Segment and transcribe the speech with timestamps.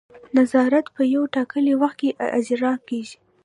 [0.37, 2.09] نظارت په یو ټاکلي وخت کې
[2.39, 3.17] اجرا کیږي.